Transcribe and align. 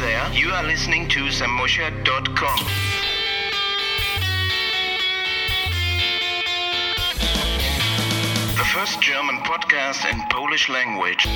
there. 0.00 0.32
You 0.32 0.50
are 0.50 0.64
listening 0.64 1.08
to 1.08 1.20
samosha.com. 1.26 2.58
The 8.56 8.64
first 8.72 9.00
German 9.02 9.36
podcast 9.38 10.10
in 10.10 10.20
Polish 10.30 10.68
language. 10.68 11.26